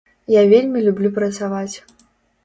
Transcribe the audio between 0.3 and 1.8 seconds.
Я вельмі люблю працаваць.